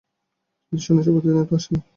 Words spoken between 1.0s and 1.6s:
প্রতিদিনই তো